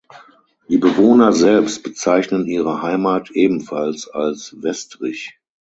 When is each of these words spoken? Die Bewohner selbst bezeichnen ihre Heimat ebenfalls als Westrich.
Die 0.67 0.79
Bewohner 0.79 1.31
selbst 1.31 1.83
bezeichnen 1.83 2.47
ihre 2.47 2.81
Heimat 2.81 3.29
ebenfalls 3.29 4.07
als 4.07 4.55
Westrich. 4.59 5.37